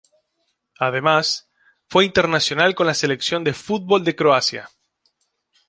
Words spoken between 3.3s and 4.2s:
de fútbol de